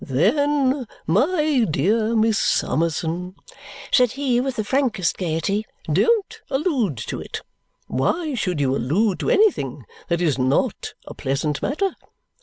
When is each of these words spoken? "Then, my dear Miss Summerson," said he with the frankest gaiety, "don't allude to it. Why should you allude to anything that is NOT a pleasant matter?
"Then, 0.03 0.87
my 1.05 1.63
dear 1.69 2.15
Miss 2.15 2.39
Summerson," 2.39 3.35
said 3.93 4.13
he 4.13 4.41
with 4.41 4.55
the 4.55 4.63
frankest 4.63 5.15
gaiety, 5.15 5.63
"don't 5.93 6.41
allude 6.49 6.97
to 7.05 7.21
it. 7.21 7.43
Why 7.85 8.33
should 8.33 8.59
you 8.59 8.75
allude 8.75 9.19
to 9.19 9.29
anything 9.29 9.85
that 10.07 10.19
is 10.19 10.39
NOT 10.39 10.95
a 11.05 11.13
pleasant 11.13 11.61
matter? 11.61 11.95